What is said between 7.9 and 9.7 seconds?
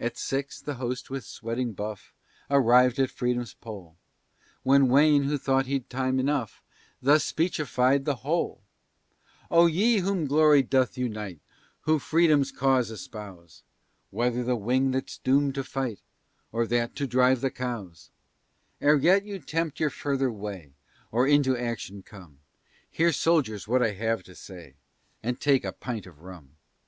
the whole: "O